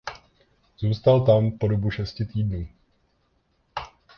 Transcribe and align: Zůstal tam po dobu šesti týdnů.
Zůstal 0.77 1.25
tam 1.25 1.51
po 1.51 1.67
dobu 1.67 1.91
šesti 1.91 2.25
týdnů. 2.25 2.67